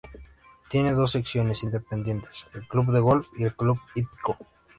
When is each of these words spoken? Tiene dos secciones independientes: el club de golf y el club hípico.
Tiene 0.67 0.93
dos 0.93 1.11
secciones 1.11 1.61
independientes: 1.61 2.47
el 2.55 2.67
club 2.67 2.87
de 2.87 3.01
golf 3.01 3.27
y 3.37 3.43
el 3.43 3.53
club 3.55 3.79
hípico. 3.93 4.35